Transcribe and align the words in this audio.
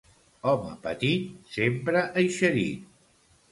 Home 0.51 0.71
petit, 0.85 1.29
sempre 1.59 2.03
eixerit. 2.25 2.91